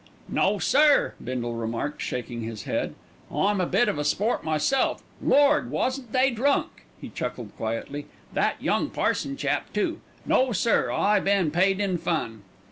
[0.29, 2.95] "No, sir," Bindle remarked, shaking his head.
[3.29, 5.03] "I'm a bit of a sport myself.
[5.21, 5.69] Lord!
[5.69, 8.07] wasn't they drunk!" He chuckled quietly.
[8.33, 10.01] "That young parson chap, too.
[10.25, 12.41] No, sir, I been paid in fun."